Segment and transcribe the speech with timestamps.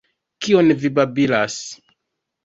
[0.45, 1.59] Kion vi babilas!